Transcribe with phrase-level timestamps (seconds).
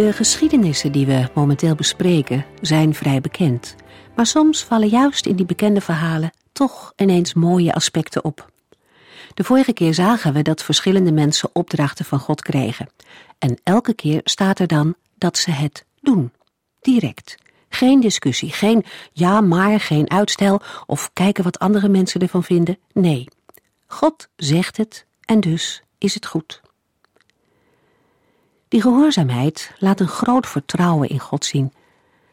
[0.00, 3.74] De geschiedenissen die we momenteel bespreken zijn vrij bekend,
[4.16, 8.50] maar soms vallen juist in die bekende verhalen toch ineens mooie aspecten op.
[9.34, 12.90] De vorige keer zagen we dat verschillende mensen opdrachten van God kregen.
[13.38, 16.32] En elke keer staat er dan dat ze het doen.
[16.80, 17.36] Direct.
[17.68, 22.78] Geen discussie, geen ja maar, geen uitstel of kijken wat andere mensen ervan vinden.
[22.92, 23.28] Nee.
[23.86, 26.60] God zegt het en dus is het goed.
[28.70, 31.72] Die gehoorzaamheid laat een groot vertrouwen in God zien.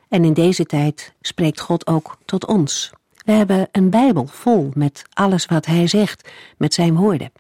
[0.10, 2.92] En in deze tijd spreekt God ook tot ons.
[3.18, 7.32] We hebben een Bijbel vol met alles wat Hij zegt, met Zijn woorden.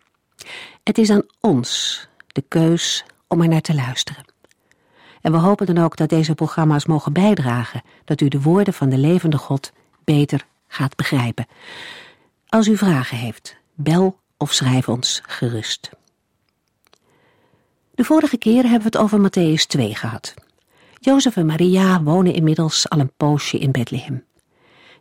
[0.83, 4.25] Het is aan ons de keus om er naar te luisteren.
[5.21, 8.89] En we hopen dan ook dat deze programma's mogen bijdragen dat u de woorden van
[8.89, 9.71] de levende God
[10.03, 11.47] beter gaat begrijpen.
[12.47, 15.89] Als u vragen heeft, bel of schrijf ons gerust.
[17.97, 20.33] De vorige keer hebben we het over Matthäus 2 gehad.
[20.99, 24.25] Jozef en Maria wonen inmiddels al een poosje in Bethlehem.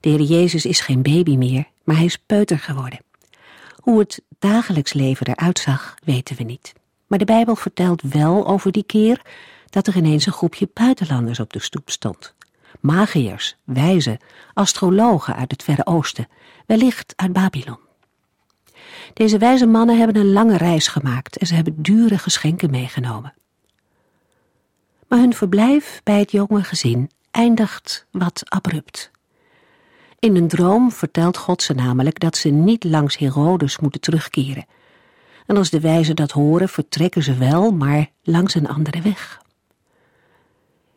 [0.00, 2.98] De Heer Jezus is geen baby meer, maar hij is peuter geworden.
[3.76, 6.72] Hoe het dagelijks leven eruit zag, weten we niet.
[7.06, 9.20] Maar de Bijbel vertelt wel over die keer
[9.70, 12.34] dat er ineens een groepje buitenlanders op de stoep stond.
[12.80, 14.18] Magiërs, wijzen,
[14.54, 16.28] astrologen uit het Verre Oosten,
[16.66, 17.85] wellicht uit Babylon.
[19.12, 23.34] Deze wijze mannen hebben een lange reis gemaakt en ze hebben dure geschenken meegenomen.
[25.08, 29.10] Maar hun verblijf bij het jonge gezin eindigt wat abrupt.
[30.18, 34.66] In een droom vertelt God ze namelijk dat ze niet langs Herodes moeten terugkeren.
[35.46, 39.42] En als de wijzen dat horen, vertrekken ze wel, maar langs een andere weg.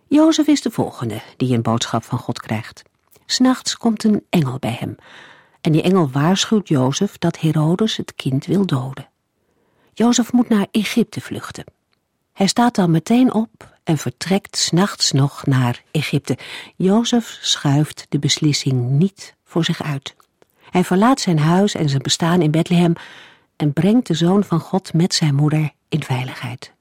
[0.08, 2.84] Jozef is de volgende die een boodschap van God krijgt.
[3.26, 4.96] S'nachts komt een engel bij hem
[5.62, 9.10] en die engel waarschuwt Jozef dat Herodes het kind wil doden.
[9.94, 11.64] Jozef moet naar Egypte vluchten.
[12.34, 16.38] Hij staat dan meteen op en vertrekt s'nachts nog naar Egypte.
[16.76, 20.16] Jozef schuift de beslissing niet voor zich uit.
[20.70, 22.94] Hij verlaat zijn huis en zijn bestaan in Bethlehem
[23.56, 26.74] en brengt de zoon van God met zijn moeder in veiligheid.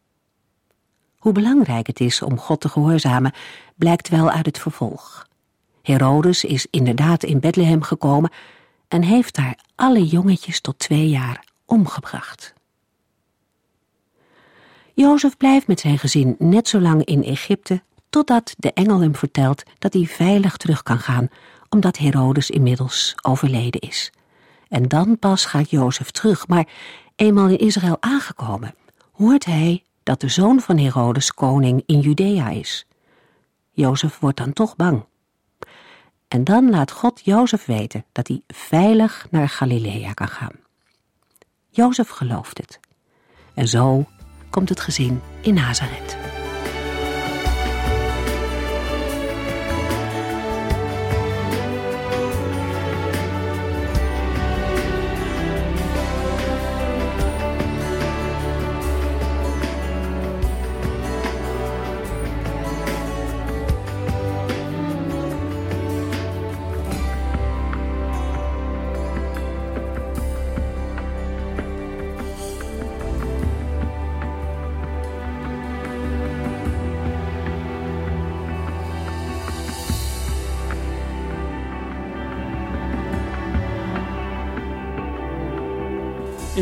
[1.19, 3.33] Hoe belangrijk het is om God te gehoorzamen,
[3.75, 5.27] blijkt wel uit het vervolg.
[5.83, 8.31] Herodes is inderdaad in Bethlehem gekomen
[8.89, 12.55] en heeft daar alle jongetjes tot twee jaar omgebracht.
[14.95, 19.63] Jozef blijft met zijn gezin net zo lang in Egypte totdat de engel hem vertelt
[19.79, 21.29] dat hij veilig terug kan gaan,
[21.69, 24.13] omdat Herodes inmiddels overleden is.
[24.69, 26.69] En dan pas gaat Jozef terug, maar
[27.17, 28.75] eenmaal in Israël aangekomen,
[29.13, 32.87] hoort hij dat de zoon van Herodes koning in Judea is.
[33.71, 35.05] Jozef wordt dan toch bang.
[36.29, 40.53] En dan laat God Jozef weten dat hij veilig naar Galilea kan gaan.
[41.69, 42.81] Jozef gelooft het.
[43.55, 44.07] En zo
[44.51, 46.38] komt het gezin in Nazareth.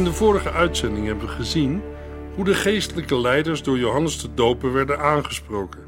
[0.07, 1.83] De vorige uitzending hebben we gezien
[2.35, 5.81] hoe de geestelijke leiders door Johannes de Doper werden aangesproken.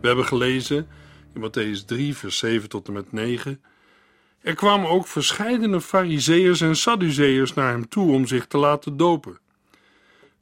[0.00, 0.88] We hebben gelezen
[1.34, 3.62] in Matthäus 3, vers 7 tot en met 9.
[4.40, 9.38] Er kwamen ook verscheidene fariseërs en sadduceërs naar hem toe om zich te laten dopen.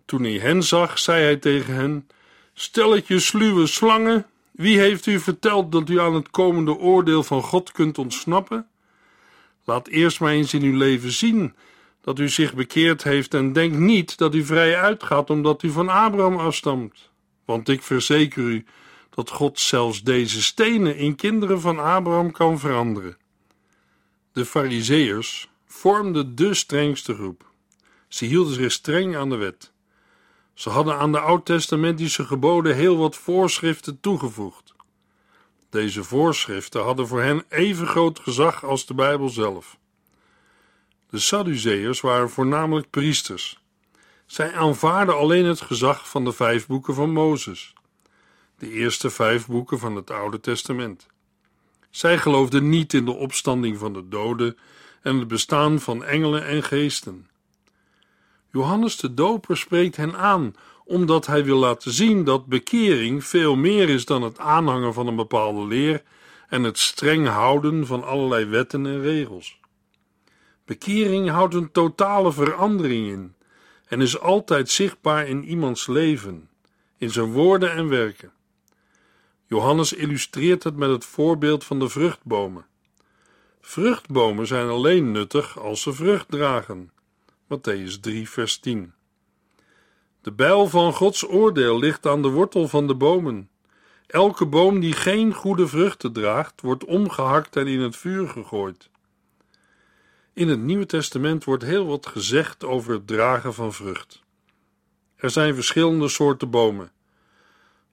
[0.05, 2.09] Toen hij hen zag, zei hij tegen hen:
[2.55, 7.73] Stelletje sluwe slangen, wie heeft u verteld dat u aan het komende oordeel van God
[7.73, 8.67] kunt ontsnappen?
[9.65, 11.55] Laat eerst maar eens in uw leven zien
[12.03, 15.89] dat u zich bekeerd heeft en denk niet dat u vrij uitgaat omdat u van
[15.89, 17.11] Abraham afstamt.
[17.45, 18.65] Want ik verzeker u
[19.11, 23.17] dat God zelfs deze stenen in kinderen van Abraham kan veranderen.
[24.33, 27.51] De Fariseërs vormden de strengste groep.
[28.09, 29.73] Ze hielden zich streng aan de wet.
[30.55, 34.75] Ze hadden aan de oud-testamentische geboden heel wat voorschriften toegevoegd.
[35.71, 39.79] Deze voorschriften hadden voor hen even groot gezag als de Bijbel zelf.
[41.13, 43.59] De Sadduceërs waren voornamelijk priesters.
[44.27, 47.75] Zij aanvaarden alleen het gezag van de vijf boeken van Mozes,
[48.59, 51.07] de eerste vijf boeken van het Oude Testament.
[51.91, 54.57] Zij geloofden niet in de opstanding van de doden
[55.03, 57.29] en het bestaan van engelen en geesten.
[58.53, 60.55] Johannes de Doper spreekt hen aan
[60.85, 65.17] omdat hij wil laten zien dat bekering veel meer is dan het aanhangen van een
[65.17, 66.03] bepaalde leer
[66.49, 69.61] en het streng houden van allerlei wetten en regels.
[70.65, 73.35] Bekering houdt een totale verandering in
[73.87, 76.49] en is altijd zichtbaar in iemands leven,
[76.99, 78.33] in zijn woorden en werken.
[79.47, 82.67] Johannes illustreert het met het voorbeeld van de vruchtbomen.
[83.61, 86.91] Vruchtbomen zijn alleen nuttig als ze vrucht dragen.
[87.45, 88.93] Matthäus 3, vers 10.
[90.21, 93.51] De bijl van Gods oordeel ligt aan de wortel van de bomen.
[94.07, 98.91] Elke boom die geen goede vruchten draagt, wordt omgehakt en in het vuur gegooid.
[100.35, 104.23] In het Nieuwe Testament wordt heel wat gezegd over het dragen van vrucht.
[105.17, 106.93] Er zijn verschillende soorten bomen.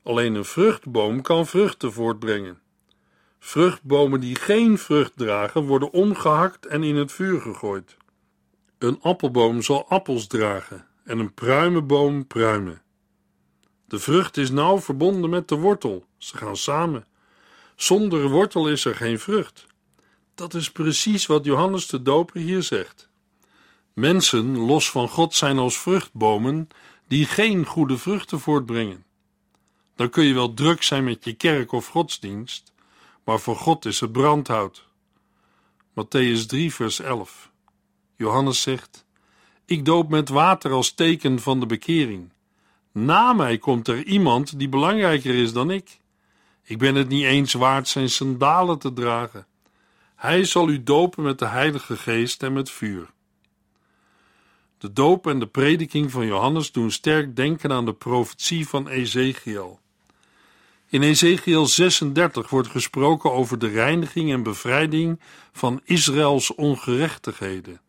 [0.04, 2.60] Alleen een vruchtboom kan vruchten voortbrengen.
[3.40, 7.98] Vruchtbomen die geen vrucht dragen, worden omgehakt en in het vuur gegooid.
[8.78, 12.82] Een appelboom zal appels dragen en een pruimenboom pruimen.
[13.86, 17.08] De vrucht is nauw verbonden met de wortel, ze gaan samen.
[17.76, 19.68] Zonder wortel is er geen vrucht.
[20.40, 23.10] Dat is precies wat Johannes de Doper hier zegt.
[23.94, 26.68] Mensen, los van God, zijn als vruchtbomen
[27.08, 29.06] die geen goede vruchten voortbrengen.
[29.96, 32.74] Dan kun je wel druk zijn met je kerk of godsdienst,
[33.24, 34.88] maar voor God is het brandhout.
[35.90, 37.52] Matthäus 3, vers 11.
[38.16, 39.06] Johannes zegt:
[39.66, 42.32] Ik doop met water als teken van de bekering.
[42.92, 46.00] Na mij komt er iemand die belangrijker is dan ik.
[46.64, 49.48] Ik ben het niet eens waard zijn sandalen te dragen.
[50.20, 53.10] Hij zal u dopen met de Heilige Geest en met vuur.
[54.78, 59.80] De doop en de prediking van Johannes doen sterk denken aan de profetie van Ezekiel.
[60.88, 65.20] In Ezekiel 36 wordt gesproken over de reiniging en bevrijding
[65.52, 67.82] van Israëls ongerechtigheden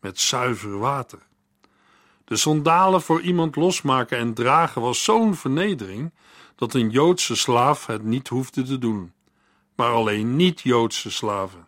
[0.00, 1.18] met zuiver water.
[2.24, 6.12] De sandalen voor iemand losmaken en dragen was zo'n vernedering
[6.56, 9.12] dat een Joodse slaaf het niet hoefde te doen,
[9.74, 11.67] maar alleen niet-Joodse slaven.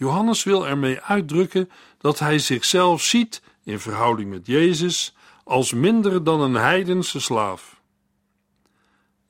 [0.00, 5.14] Johannes wil ermee uitdrukken dat hij zichzelf ziet in verhouding met Jezus
[5.44, 7.80] als minder dan een heidense slaaf.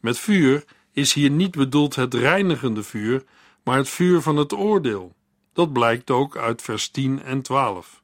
[0.00, 3.24] Met vuur is hier niet bedoeld het reinigende vuur,
[3.64, 5.14] maar het vuur van het oordeel.
[5.52, 8.02] Dat blijkt ook uit vers 10 en 12.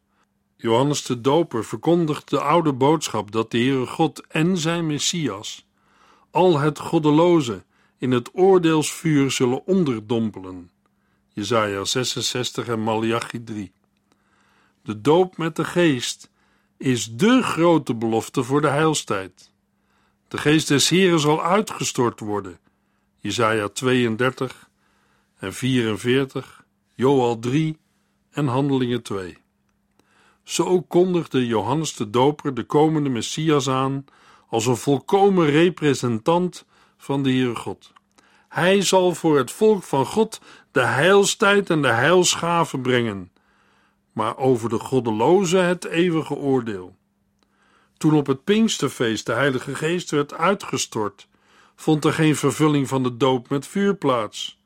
[0.56, 5.66] Johannes de Doper verkondigt de oude boodschap dat de Heere God en zijn Messias
[6.30, 7.64] al het goddeloze
[7.98, 10.70] in het oordeelsvuur zullen onderdompelen.
[11.36, 13.72] Jesaja 66 en Malachi 3.
[14.82, 16.30] De doop met de geest
[16.76, 19.50] is de grote belofte voor de heilstijd.
[20.28, 22.58] De geest des Heren zal uitgestort worden.
[23.18, 24.68] Jesaja 32
[25.38, 26.64] en 44,
[26.94, 27.78] Joel 3
[28.30, 29.38] en Handelingen 2.
[30.42, 34.04] Zo kondigde Johannes de Doper de komende Messias aan
[34.48, 36.64] als een volkomen representant
[36.96, 37.92] van de Heere God.
[38.48, 40.40] Hij zal voor het volk van God
[40.76, 43.32] de heilstijd en de heilsgave brengen,
[44.12, 46.96] maar over de goddelozen het eeuwige oordeel.
[47.96, 51.28] Toen op het Pinksterfeest de Heilige Geest werd uitgestort,
[51.76, 54.60] vond er geen vervulling van de doop met vuur plaats.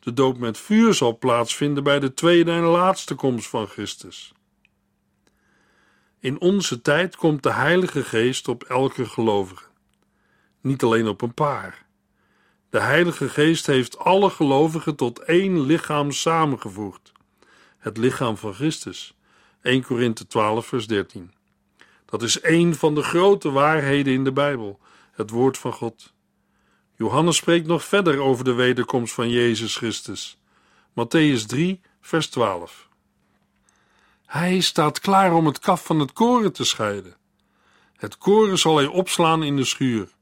[0.00, 4.32] De doop met vuur zal plaatsvinden bij de tweede en laatste komst van Christus.
[6.18, 9.64] In onze tijd komt de Heilige Geest op elke gelovige,
[10.60, 11.85] niet alleen op een paar.
[12.76, 17.12] De Heilige Geest heeft alle gelovigen tot één lichaam samengevoegd,
[17.78, 19.14] het lichaam van Christus.
[19.62, 21.32] 1 Korinthe 12, vers 13.
[22.04, 24.80] Dat is één van de grote waarheden in de Bijbel,
[25.12, 26.12] het woord van God.
[26.96, 30.38] Johannes spreekt nog verder over de wederkomst van Jezus Christus.
[30.90, 32.88] Matthäus 3, vers 12.
[34.26, 37.16] Hij staat klaar om het kaf van het koren te scheiden.
[37.96, 40.15] Het koren zal hij opslaan in de schuur,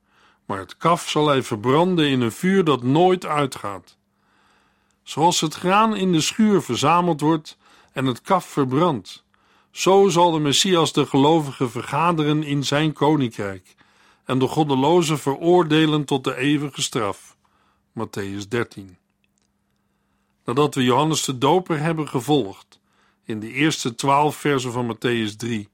[0.46, 3.96] maar het kaf zal hij verbranden in een vuur dat nooit uitgaat.
[5.02, 7.56] Zoals het graan in de schuur verzameld wordt
[7.92, 9.24] en het kaf verbrandt,
[9.70, 13.74] zo zal de Messias de gelovigen vergaderen in zijn koninkrijk
[14.24, 17.36] en de goddelozen veroordelen tot de eeuwige straf.
[17.98, 18.96] Matthäus 13.
[20.44, 22.80] Nadat we Johannes de Doper hebben gevolgd,
[23.24, 25.68] in de eerste twaalf versen van Matthäus 3,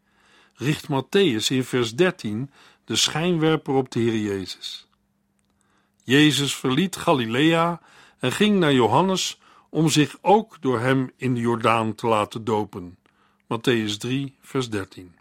[0.54, 2.50] richt Matthäus in vers 13
[2.90, 4.88] de schijnwerper op de Heer Jezus.
[6.04, 7.80] Jezus verliet Galilea
[8.18, 12.98] en ging naar Johannes om zich ook door hem in de Jordaan te laten dopen.
[13.42, 15.14] Matthäus 3, vers 13.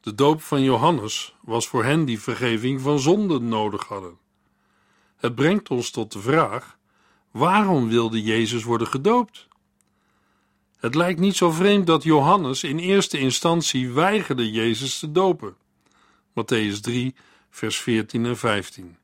[0.00, 4.18] De doop van Johannes was voor hen die vergeving van zonden nodig hadden.
[5.16, 6.78] Het brengt ons tot de vraag:
[7.30, 9.48] waarom wilde Jezus worden gedoopt?
[10.76, 15.60] Het lijkt niet zo vreemd dat Johannes in eerste instantie weigerde Jezus te dopen.
[16.34, 17.14] Matthäus 3,
[17.50, 18.96] vers 14 en 15.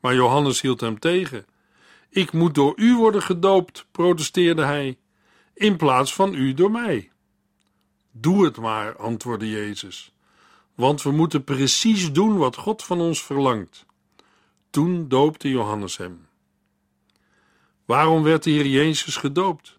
[0.00, 1.46] Maar Johannes hield hem tegen.
[2.08, 4.98] Ik moet door u worden gedoopt, protesteerde hij,
[5.54, 7.10] in plaats van u door mij.
[8.10, 10.12] Doe het maar, antwoordde Jezus,
[10.74, 13.86] want we moeten precies doen wat God van ons verlangt.
[14.70, 16.26] Toen doopte Johannes hem.
[17.84, 19.78] Waarom werd de Heer Jezus gedoopt?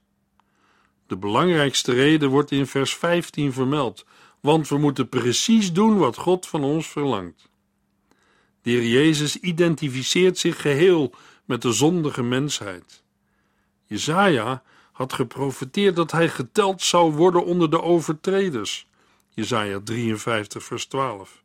[1.07, 4.05] De belangrijkste reden wordt in vers 15 vermeld,
[4.47, 7.49] want we moeten precies doen wat God van ons verlangt.
[8.61, 11.13] De Heer Jezus identificeert zich geheel
[11.45, 13.03] met de zondige mensheid.
[13.85, 18.87] Jezaja had geprofeteerd dat hij geteld zou worden onder de overtreders.
[19.29, 21.43] Jezaja 53 vers 12.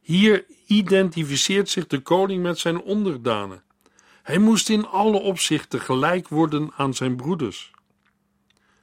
[0.00, 3.62] Hier identificeert zich de koning met zijn onderdanen.
[4.22, 7.70] Hij moest in alle opzichten gelijk worden aan zijn broeders.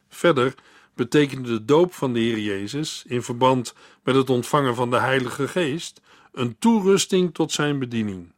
[0.09, 0.53] Verder
[0.95, 3.73] betekende de doop van de Heer Jezus in verband
[4.03, 8.31] met het ontvangen van de Heilige Geest een toerusting tot zijn bediening.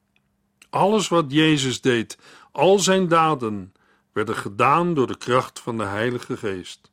[0.69, 2.17] Alles wat Jezus deed,
[2.51, 3.73] al zijn daden,
[4.11, 6.91] werden gedaan door de kracht van de Heilige Geest.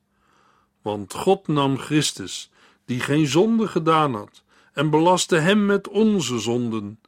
[0.82, 2.50] Want God nam Christus,
[2.84, 4.42] die geen zonde gedaan had,
[4.72, 7.00] en belastte hem met onze zonden.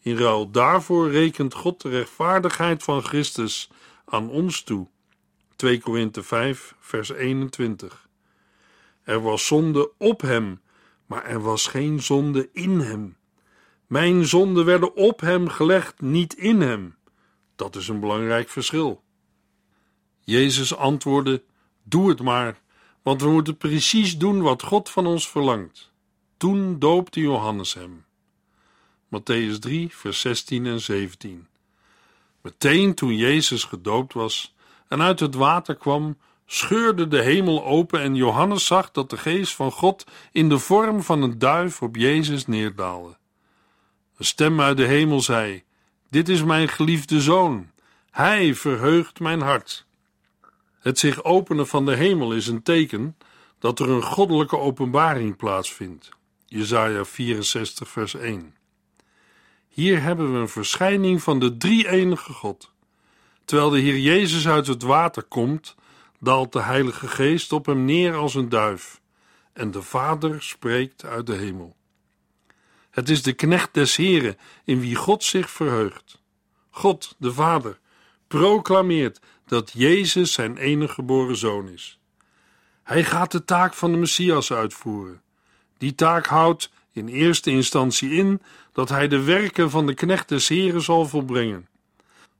[0.00, 3.70] In ruil daarvoor rekent God de rechtvaardigheid van Christus
[4.04, 4.86] aan ons toe.
[5.62, 8.08] 2 Korinthe 5, vers 21.
[9.02, 10.60] Er was zonde op hem,
[11.06, 13.16] maar er was geen zonde in hem.
[13.86, 16.96] Mijn zonden werden op hem gelegd, niet in hem.
[17.56, 19.02] Dat is een belangrijk verschil.
[20.20, 21.42] Jezus antwoordde:
[21.82, 22.60] Doe het maar,
[23.02, 25.92] want we moeten precies doen wat God van ons verlangt.
[26.36, 28.04] Toen doopte Johannes hem.
[29.08, 31.46] Matthäus 3, vers 16 en 17.
[32.40, 34.54] Meteen toen Jezus gedoopt was
[34.92, 39.54] en uit het water kwam, scheurde de hemel open en Johannes zag dat de geest
[39.54, 43.16] van God in de vorm van een duif op Jezus neerdaalde.
[44.16, 45.62] Een stem uit de hemel zei:
[46.10, 47.70] Dit is mijn geliefde zoon.
[48.10, 49.86] Hij verheugt mijn hart.
[50.80, 53.16] Het zich openen van de hemel is een teken
[53.58, 56.08] dat er een goddelijke openbaring plaatsvindt.
[56.46, 58.54] Jesaja 64 vers 1.
[59.68, 62.71] Hier hebben we een verschijning van de drie-enige God.
[63.52, 65.74] Terwijl de Heer Jezus uit het water komt,
[66.20, 69.00] daalt de Heilige Geest op hem neer als een duif,
[69.52, 71.76] en de Vader spreekt uit de hemel.
[72.90, 76.22] Het is de knecht des Heren in wie God zich verheugt.
[76.70, 77.78] God, de Vader,
[78.28, 81.98] proclameert dat Jezus zijn enige geboren zoon is.
[82.82, 85.22] Hij gaat de taak van de Messias uitvoeren.
[85.78, 88.42] Die taak houdt in eerste instantie in
[88.72, 91.68] dat hij de werken van de knecht des Heren zal volbrengen.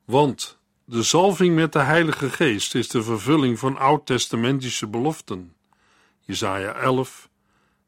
[0.04, 5.54] Want de zalving met de Heilige Geest is de vervulling van oud-testamentische beloften.
[6.20, 7.28] Jesaja 11,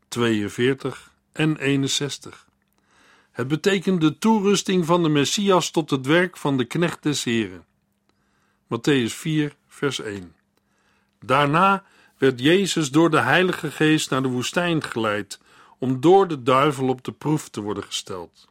[0.08, 2.48] 42 en 61.
[3.30, 7.64] Het betekent de toerusting van de Messias tot het werk van de knecht des Heren.
[8.64, 10.34] Matthäus 4, vers 1.
[11.20, 11.84] Daarna
[12.18, 15.40] werd Jezus door de Heilige Geest naar de woestijn geleid
[15.78, 18.48] om door de duivel op de proef te worden gesteld.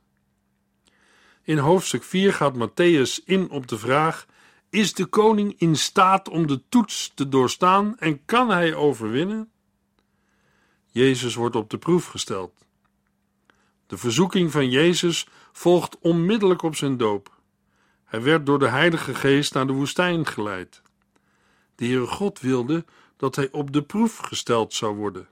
[1.44, 4.26] In hoofdstuk 4 gaat Matthäus in op de vraag:
[4.74, 9.52] Is de koning in staat om de toets te doorstaan en kan hij overwinnen?
[10.90, 12.66] Jezus wordt op de proef gesteld.
[13.88, 17.38] De verzoeking van Jezus volgt onmiddellijk op zijn doop.
[18.04, 20.82] Hij werd door de Heilige Geest naar de woestijn geleid.
[21.76, 22.86] De Heere God wilde
[23.18, 25.28] dat hij op de proef gesteld zou worden.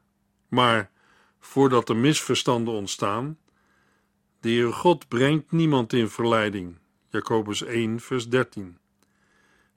[0.47, 0.91] Maar
[1.39, 3.37] voordat er misverstanden ontstaan,
[4.39, 6.77] de Heere God brengt niemand in verleiding.
[7.09, 8.79] Jacobus 1, vers 13.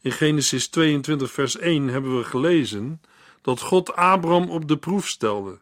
[0.05, 3.01] In Genesis 22, vers 1 hebben we gelezen
[3.43, 5.59] dat God Abraham op de proef stelde.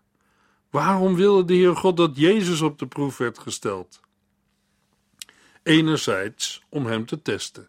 [0.71, 4.01] Waarom wilde de Heer God dat Jezus op de proef werd gesteld?
[5.63, 7.69] Enerzijds om hem te testen,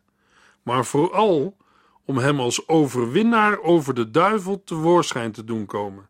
[0.64, 1.58] maar vooral
[2.06, 6.10] om hem als overwinnaar over de duivel tevoorschijn te doen komen.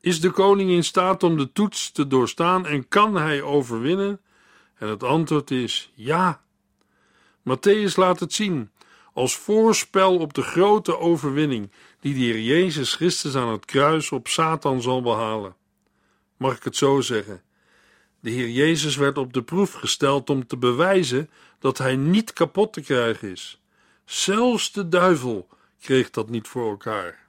[0.00, 4.20] Is de koning in staat om de toets te doorstaan en kan hij overwinnen?
[4.74, 6.42] En het antwoord is ja.
[7.40, 8.70] Matthäus laat het zien
[9.16, 11.70] als voorspel op de grote overwinning
[12.00, 15.56] die de Heer Jezus Christus aan het kruis op Satan zal behalen
[16.36, 17.42] mag ik het zo zeggen.
[18.20, 22.72] De Heer Jezus werd op de proef gesteld om te bewijzen dat hij niet kapot
[22.72, 23.60] te krijgen is.
[24.04, 25.48] Zelfs de duivel
[25.80, 27.26] kreeg dat niet voor elkaar.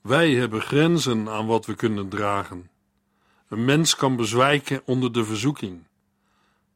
[0.00, 2.70] Wij hebben grenzen aan wat we kunnen dragen.
[3.48, 5.86] Een mens kan bezwijken onder de verzoeking.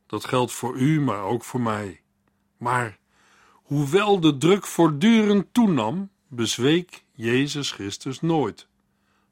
[0.06, 2.00] Dat geldt voor u, maar ook voor mij.
[2.56, 2.97] Maar
[3.68, 8.66] hoewel de druk voortdurend toenam, bezweek Jezus Christus nooit.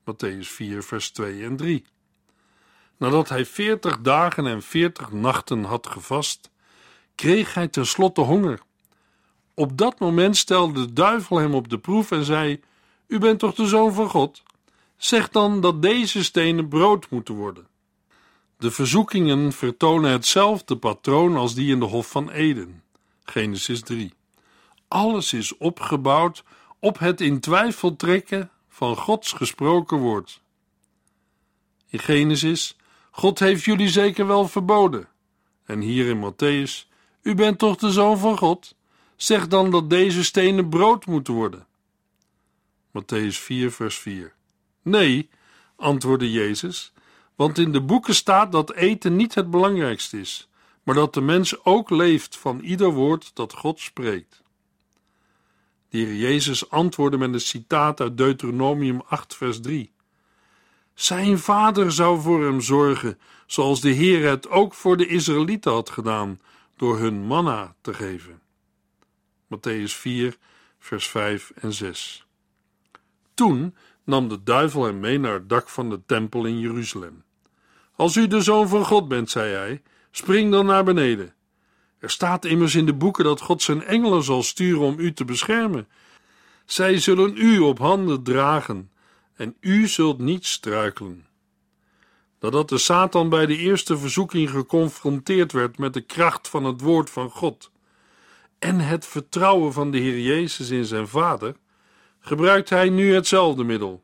[0.00, 1.84] Matthäus 4, vers 2 en 3.
[2.96, 6.50] Nadat hij veertig dagen en veertig nachten had gevast,
[7.14, 8.60] kreeg hij tenslotte honger.
[9.54, 12.60] Op dat moment stelde de duivel hem op de proef en zei:
[13.06, 14.42] U bent toch de zoon van God?
[14.96, 17.66] Zeg dan dat deze stenen brood moeten worden.
[18.58, 22.82] De verzoekingen vertonen hetzelfde patroon als die in de Hof van Eden.
[23.24, 24.15] Genesis 3.
[24.88, 26.44] Alles is opgebouwd
[26.78, 30.40] op het in twijfel trekken van Gods gesproken woord.
[31.88, 32.76] In Genesis,
[33.10, 35.08] God heeft jullie zeker wel verboden.
[35.64, 36.88] En hier in Matthäus,
[37.22, 38.74] u bent toch de zoon van God?
[39.16, 41.66] Zeg dan dat deze stenen brood moeten worden.
[42.88, 44.34] Matthäus 4, vers 4.
[44.82, 45.28] Nee,
[45.76, 46.92] antwoordde Jezus,
[47.34, 50.48] want in de boeken staat dat eten niet het belangrijkste is,
[50.82, 54.42] maar dat de mens ook leeft van ieder woord dat God spreekt.
[55.96, 59.92] De Heer Jezus antwoordde met een citaat uit Deuteronomium 8, vers 3.
[60.94, 65.90] Zijn vader zou voor hem zorgen, zoals de Heer het ook voor de Israëlieten had
[65.90, 66.40] gedaan,
[66.76, 68.40] door hun manna te geven.
[69.54, 70.36] Matthäus 4,
[70.78, 72.26] vers 5 en 6.
[73.34, 73.74] Toen
[74.04, 77.24] nam de duivel hem mee naar het dak van de tempel in Jeruzalem.
[77.94, 81.34] Als u de zoon van God bent, zei hij, spring dan naar beneden.
[81.98, 85.24] Er staat immers in de boeken dat God zijn engelen zal sturen om u te
[85.24, 85.88] beschermen.
[86.64, 88.90] Zij zullen u op handen dragen
[89.34, 91.26] en u zult niet struikelen.
[92.40, 97.10] Nadat de Satan bij de eerste verzoeking geconfronteerd werd met de kracht van het woord
[97.10, 97.70] van God
[98.58, 101.56] en het vertrouwen van de Heer Jezus in zijn Vader,
[102.20, 104.02] gebruikt hij nu hetzelfde middel.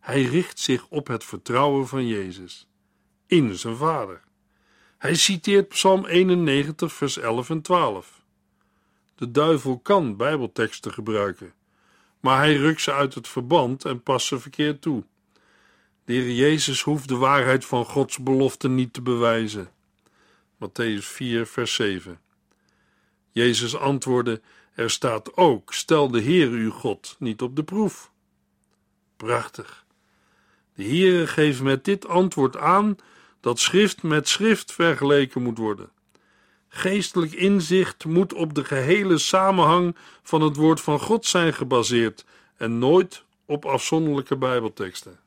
[0.00, 2.68] Hij richt zich op het vertrouwen van Jezus
[3.26, 4.22] in zijn Vader.
[4.98, 8.22] Hij citeert Psalm 91, vers 11 en 12.
[9.14, 11.54] De duivel kan Bijbelteksten gebruiken,
[12.20, 15.04] maar hij rukt ze uit het verband en past ze verkeerd toe.
[16.04, 19.70] De Heer Jezus hoeft de waarheid van Gods belofte niet te bewijzen.
[20.54, 22.20] Matthäus 4, vers 7.
[23.30, 24.40] Jezus antwoordde:
[24.74, 28.10] Er staat ook: Stel de Heer uw God niet op de proef.
[29.16, 29.86] Prachtig.
[30.74, 32.96] De Heere geeft met dit antwoord aan
[33.48, 35.90] dat schrift met schrift vergeleken moet worden.
[36.68, 42.24] Geestelijk inzicht moet op de gehele samenhang van het woord van God zijn gebaseerd
[42.56, 45.18] en nooit op afzonderlijke Bijbelteksten.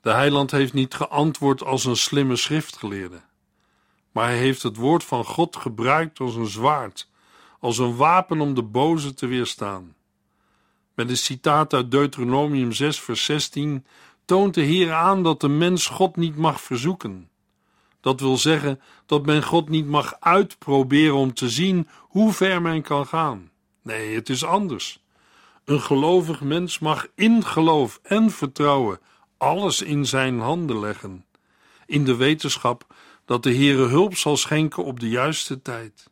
[0.00, 3.20] De heiland heeft niet geantwoord als een slimme schriftgeleerde,
[4.12, 7.08] maar hij heeft het woord van God gebruikt als een zwaard,
[7.60, 9.94] als een wapen om de boze te weerstaan.
[10.94, 13.86] Met een citaat uit Deuteronomium 6, vers 16
[14.24, 17.28] toont de Heer aan dat de mens God niet mag verzoeken.
[18.00, 22.82] Dat wil zeggen dat men God niet mag uitproberen om te zien hoe ver men
[22.82, 23.50] kan gaan.
[23.82, 25.02] Nee, het is anders.
[25.64, 29.00] Een gelovig mens mag in geloof en vertrouwen
[29.36, 31.24] alles in zijn handen leggen,
[31.86, 36.10] in de wetenschap dat de Heere hulp zal schenken op de juiste tijd.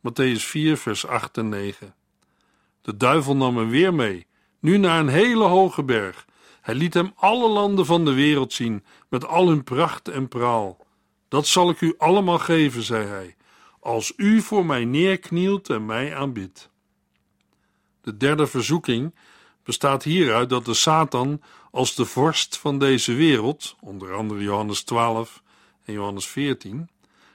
[0.00, 1.94] Matthäus 4, vers 8 en 9.
[2.82, 4.26] De duivel nam hem weer mee,
[4.58, 6.26] nu naar een hele hoge berg.
[6.68, 10.86] Hij liet hem alle landen van de wereld zien, met al hun pracht en praal.
[11.28, 13.36] Dat zal ik u allemaal geven, zei hij,
[13.80, 16.70] als u voor mij neerknielt en mij aanbidt.
[18.00, 19.14] De derde verzoeking
[19.62, 25.42] bestaat hieruit dat de Satan als de vorst van deze wereld, onder andere Johannes 12
[25.84, 26.88] en Johannes 14,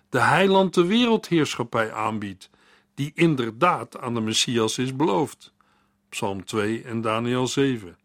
[0.09, 2.49] de heiland de wereldheerschappij aanbiedt,
[2.93, 5.53] die inderdaad aan de Messias is beloofd.
[6.09, 7.97] Psalm 2 en Daniel 7.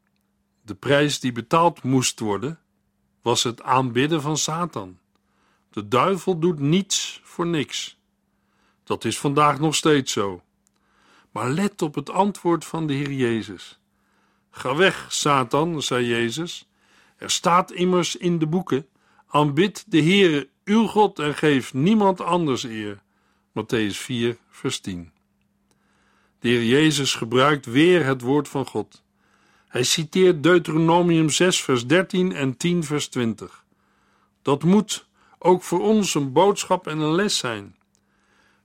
[0.68, 2.58] De prijs die betaald moest worden,
[3.22, 4.98] was het aanbidden van Satan.
[5.70, 7.98] De duivel doet niets voor niks.
[8.84, 10.42] Dat is vandaag nog steeds zo.
[11.30, 13.78] Maar let op het antwoord van de Heer Jezus.
[14.50, 16.68] Ga weg, Satan, zei Jezus.
[17.16, 18.86] Er staat immers in de boeken:
[19.26, 23.02] aanbid de Heere uw God en geef niemand anders eer.
[23.52, 25.12] Matthäus 4, vers 10.
[26.38, 29.06] De Heer Jezus gebruikt weer het woord van God.
[29.68, 33.64] Hij citeert Deuteronomium 6, vers 13 en 10, vers 20.
[34.42, 35.06] Dat moet
[35.38, 37.76] ook voor ons een boodschap en een les zijn.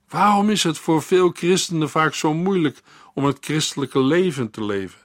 [0.10, 2.82] Waarom is het voor veel christenen vaak zo moeilijk
[3.14, 5.00] om het christelijke leven te leven?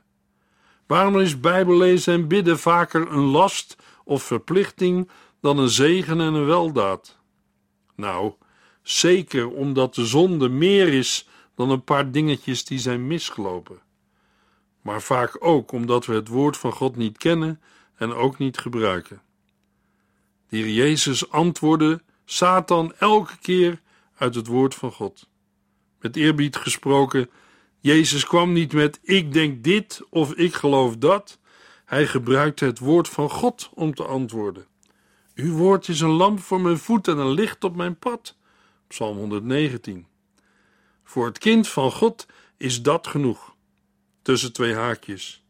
[0.87, 6.46] Waarom is Bijbellezen en bidden vaker een last of verplichting dan een zegen en een
[6.46, 7.18] weldaad?
[7.94, 8.32] Nou,
[8.82, 13.78] zeker omdat de zonde meer is dan een paar dingetjes die zijn misgelopen.
[14.88, 17.61] Maar vaak ook omdat we het woord van God niet kennen
[17.94, 19.22] en ook niet gebruiken.
[20.48, 23.81] De Jezus antwoordde Satan elke keer
[24.16, 25.29] uit het woord van God.
[26.01, 27.31] Met eerbied gesproken,
[27.79, 31.38] Jezus kwam niet met ik denk dit of ik geloof dat.
[31.85, 34.66] Hij gebruikte het woord van God om te antwoorden.
[35.35, 38.37] Uw woord is een lamp voor mijn voet en een licht op mijn pad.
[38.87, 40.07] Psalm 119.
[41.05, 43.57] Voor het kind van God is dat genoeg.
[44.28, 45.42] Tussen twee haakjes.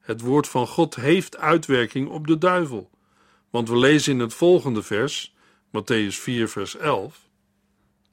[0.00, 2.90] Het woord van God heeft uitwerking op de duivel.
[3.50, 5.34] Want we lezen in het volgende vers,
[5.68, 7.28] Matthäus 4, vers 11.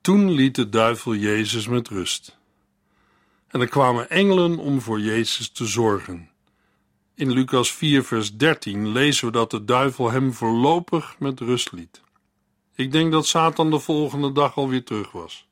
[0.02, 2.38] Toen liet de duivel Jezus met rust.
[3.48, 6.30] En er kwamen engelen om voor Jezus te zorgen.
[7.16, 12.02] In Lucas 4, vers 13 lezen we dat de duivel hem voorlopig met rust liet.
[12.76, 15.49] Ik denk dat Satan de volgende dag alweer terug was.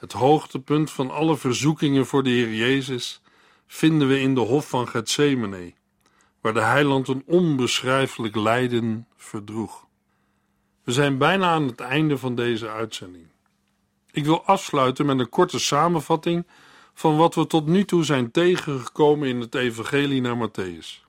[0.00, 3.22] Het hoogtepunt van alle verzoekingen voor de Heer Jezus
[3.66, 5.72] vinden we in de hof van Gethsemane,
[6.40, 9.86] waar de heiland een onbeschrijfelijk lijden verdroeg.
[10.84, 13.26] We zijn bijna aan het einde van deze uitzending.
[14.10, 16.46] Ik wil afsluiten met een korte samenvatting
[16.94, 21.04] van wat we tot nu toe zijn tegengekomen in het Evangelie naar Matthäus.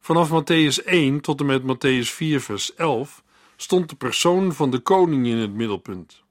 [0.00, 3.22] Vanaf Matthäus 1 tot en met Matthäus 4, vers 11
[3.56, 6.26] stond de persoon van de koning in het middelpunt.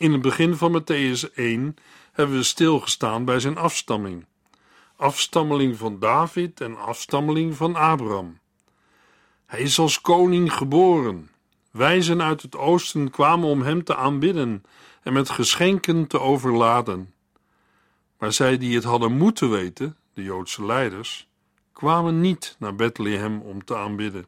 [0.00, 1.76] In het begin van Matthäus 1
[2.12, 4.26] hebben we stilgestaan bij zijn afstamming.
[4.96, 8.38] Afstammeling van David en afstammeling van Abraham.
[9.46, 11.30] Hij is als koning geboren.
[11.70, 14.64] Wijzen uit het oosten kwamen om hem te aanbidden
[15.02, 17.14] en met geschenken te overladen.
[18.18, 21.28] Maar zij die het hadden moeten weten, de Joodse leiders,
[21.72, 24.26] kwamen niet naar Bethlehem om te aanbidden.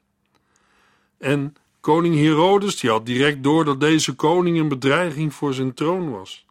[1.18, 6.10] En koning Herodes die had direct door dat deze koning een bedreiging voor zijn troon
[6.10, 6.46] was.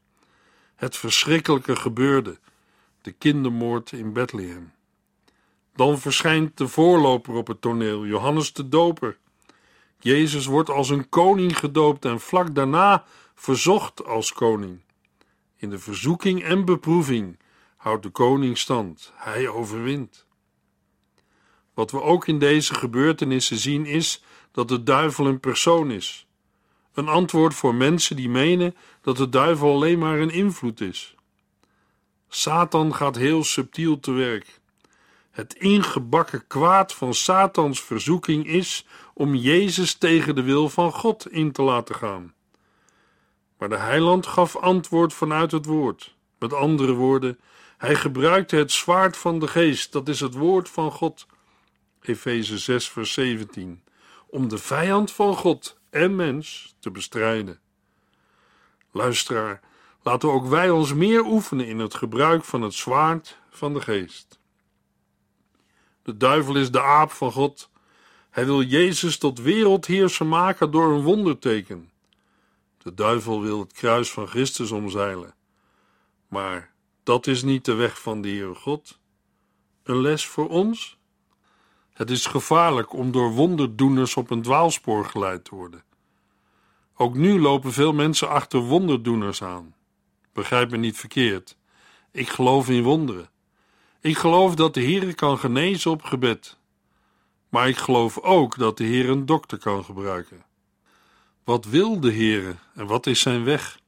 [0.75, 2.39] Het verschrikkelijke gebeurde,
[3.01, 4.71] de kindermoord in Bethlehem.
[5.75, 9.17] Dan verschijnt de voorloper op het toneel, Johannes de Doper.
[9.99, 14.79] Jezus wordt als een koning gedoopt en vlak daarna verzocht als koning.
[15.55, 17.39] In de verzoeking en beproeving
[17.77, 19.11] houdt de koning stand.
[19.15, 20.25] Hij overwint.
[21.73, 26.25] Wat we ook in deze gebeurtenissen zien is dat de duivel een persoon is.
[26.93, 31.15] Een antwoord voor mensen die menen dat de duivel alleen maar een invloed is.
[32.29, 34.59] Satan gaat heel subtiel te werk.
[35.31, 41.51] Het ingebakken kwaad van Satans verzoeking is om Jezus tegen de wil van God in
[41.51, 42.33] te laten gaan.
[43.57, 46.15] Maar de heiland gaf antwoord vanuit het woord.
[46.39, 47.39] Met andere woorden,
[47.77, 51.25] hij gebruikte het zwaard van de geest, dat is het woord van God.
[52.01, 53.83] Efeze 6, vers 17.
[54.31, 57.59] Om de vijand van God en mens te bestrijden.
[58.91, 59.61] Luisteraar,
[60.01, 64.39] laten ook wij ons meer oefenen in het gebruik van het zwaard van de geest.
[66.03, 67.69] De duivel is de aap van God.
[68.29, 71.91] Hij wil Jezus tot wereldheerser maken door een wonderteken.
[72.77, 75.35] De duivel wil het kruis van Christus omzeilen.
[76.27, 78.99] Maar dat is niet de weg van de Heere God.
[79.83, 80.97] Een les voor ons?
[82.01, 85.83] Het is gevaarlijk om door wonderdoeners op een dwaalspoor geleid te worden.
[86.95, 89.75] Ook nu lopen veel mensen achter wonderdoeners aan.
[90.33, 91.57] Begrijp me niet verkeerd.
[92.11, 93.29] Ik geloof in wonderen.
[93.99, 96.57] Ik geloof dat de Heer kan genezen op gebed.
[97.49, 100.45] Maar ik geloof ook dat de Heer een dokter kan gebruiken.
[101.43, 103.79] Wat wil de Heer en wat is zijn weg?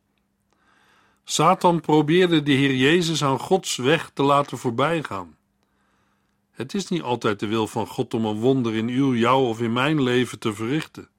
[1.24, 5.36] Satan probeerde de Heer Jezus aan Gods weg te laten voorbijgaan.
[6.54, 9.62] Het is niet altijd de wil van God om een wonder in uw, jou of
[9.62, 11.10] in mijn leven te verrichten.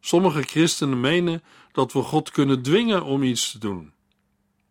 [0.00, 1.42] Sommige christenen menen
[1.72, 3.92] dat we God kunnen dwingen om iets te doen.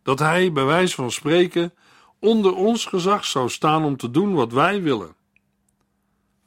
[0.04, 1.74] Dat Hij, bij wijze van spreken,
[2.20, 5.16] onder ons gezag zou staan om te doen wat wij willen.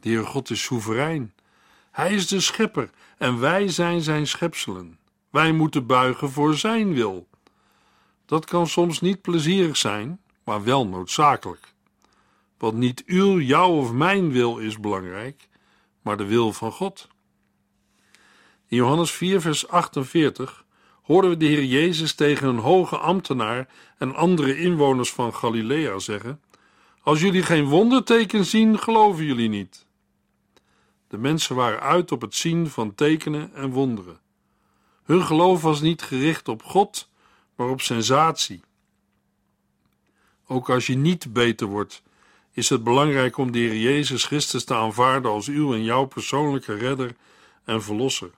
[0.01, 1.35] De Heer God is soeverein.
[1.91, 4.99] Hij is de schepper en wij zijn zijn schepselen.
[5.31, 7.29] Wij moeten buigen voor zijn wil.
[8.27, 11.74] Dat kan soms niet plezierig zijn, maar wel noodzakelijk.
[12.65, 15.49] Want niet uw, jouw of mijn wil is belangrijk,
[16.03, 17.09] maar de wil van God.
[18.69, 20.65] In Johannes 4, vers 48
[21.03, 26.41] hoorden we de Heer Jezus tegen een hoge ambtenaar en andere inwoners van Galilea zeggen:
[27.03, 29.87] Als jullie geen wonderteken zien, geloven jullie niet.
[31.09, 34.21] De mensen waren uit op het zien van tekenen en wonderen.
[35.03, 37.09] Hun geloof was niet gericht op God,
[37.57, 38.61] maar op sensatie.
[40.47, 42.03] Ook als je niet beter wordt,
[42.55, 46.75] is het belangrijk om de Heer Jezus Christus te aanvaarden als uw en jouw persoonlijke
[46.75, 47.17] redder
[47.65, 48.31] en verlosser.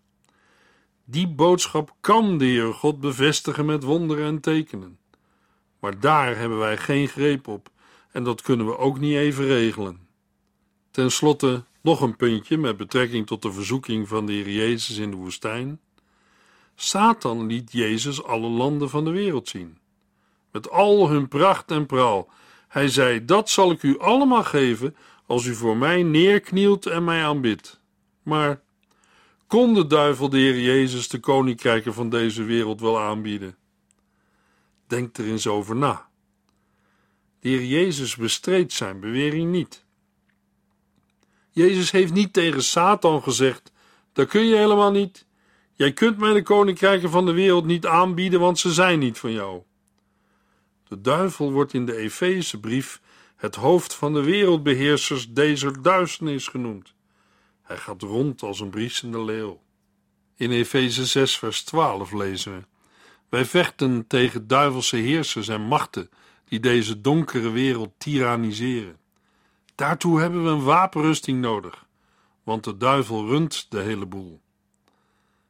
[1.04, 4.98] Die boodschap kan de Heer God bevestigen met wonderen en tekenen.
[5.80, 7.68] Maar daar hebben wij geen greep op
[8.12, 10.08] en dat kunnen we ook niet even regelen.
[10.90, 15.10] Ten slotte nog een puntje met betrekking tot de verzoeking van de Heer Jezus in
[15.10, 15.80] de woestijn.
[16.74, 19.78] Satan liet Jezus alle landen van de wereld zien.
[20.50, 22.28] Met al hun pracht en praal.
[22.68, 27.24] Hij zei: Dat zal ik u allemaal geven als u voor mij neerknielt en mij
[27.24, 27.80] aanbidt.
[28.22, 28.60] Maar
[29.46, 33.56] kon de duivel de Heer Jezus de koninkrijken van deze wereld wel aanbieden?
[34.86, 36.08] Denk er eens over na.
[37.40, 39.84] De Heer Jezus bestreed zijn bewering niet.
[41.50, 43.72] Jezus heeft niet tegen Satan gezegd:
[44.12, 45.26] Dat kun je helemaal niet.
[45.74, 49.32] Jij kunt mij de koninkrijken van de wereld niet aanbieden, want ze zijn niet van
[49.32, 49.62] jou.
[50.88, 53.00] De duivel wordt in de Efezebrief
[53.36, 56.94] het hoofd van de wereldbeheersers deze duisternis genoemd.
[57.62, 59.62] Hij gaat rond als een briesende leeuw.
[60.36, 62.64] In Efeze 6, vers 12 lezen we:
[63.28, 66.10] Wij vechten tegen duivelse heersers en machten
[66.44, 68.96] die deze donkere wereld tyranniseren.
[69.74, 71.86] Daartoe hebben we een wapenrusting nodig,
[72.42, 74.40] want de duivel runt de hele boel.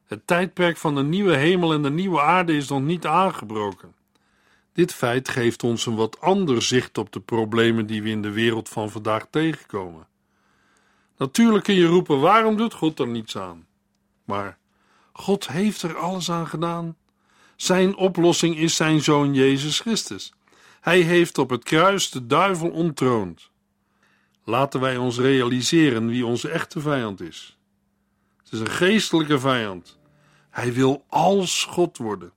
[0.05, 3.95] Het tijdperk van de nieuwe hemel en de nieuwe aarde is nog niet aangebroken.
[4.77, 8.31] Dit feit geeft ons een wat ander zicht op de problemen die we in de
[8.31, 10.07] wereld van vandaag tegenkomen.
[11.17, 13.67] Natuurlijk kun je roepen: waarom doet God er niets aan?
[14.25, 14.57] Maar
[15.11, 16.95] God heeft er alles aan gedaan.
[17.55, 20.33] Zijn oplossing is zijn zoon Jezus Christus.
[20.81, 23.49] Hij heeft op het kruis de duivel ontroond.
[24.43, 27.57] Laten wij ons realiseren wie onze echte vijand is.
[28.43, 29.99] Het is een geestelijke vijand.
[30.49, 32.35] Hij wil als God worden.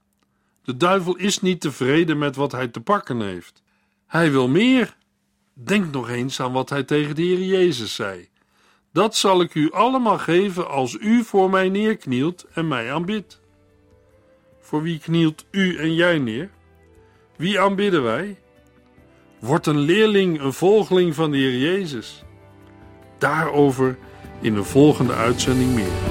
[0.63, 3.63] De duivel is niet tevreden met wat hij te pakken heeft.
[4.07, 4.97] Hij wil meer.
[5.53, 8.29] Denk nog eens aan wat hij tegen de Heer Jezus zei.
[8.93, 13.41] Dat zal ik u allemaal geven als u voor mij neerknielt en mij aanbidt.
[14.59, 16.49] Voor wie knielt u en jij neer?
[17.35, 18.39] Wie aanbidden wij?
[19.39, 22.23] Wordt een leerling een volgeling van de Heer Jezus?
[23.17, 23.97] Daarover
[24.41, 26.10] in een volgende uitzending meer.